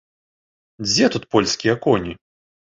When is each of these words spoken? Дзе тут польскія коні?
Дзе 0.87 1.05
тут 1.17 1.23
польскія 1.37 1.79
коні? 1.87 2.19